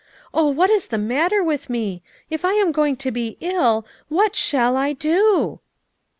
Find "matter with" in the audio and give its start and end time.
0.97-1.69